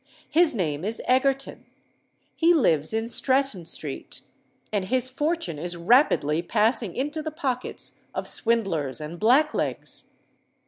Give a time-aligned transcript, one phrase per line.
[0.31, 7.29] "His name is Egerton—he lives in Stratton Street—and his fortune is rapidly passing into the
[7.29, 10.05] pockets of swindlers and black legs.